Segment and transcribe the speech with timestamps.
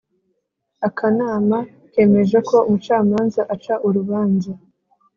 [0.87, 1.57] akanama
[1.93, 4.51] kemeje ko umucamanza aca urubanza